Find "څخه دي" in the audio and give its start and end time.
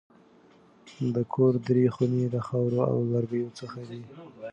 3.59-4.01